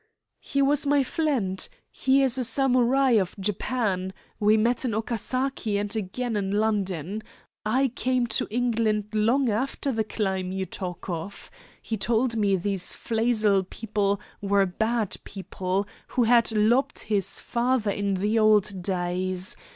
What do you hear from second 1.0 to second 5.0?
fliend. He is a Samurai of Japan. We met in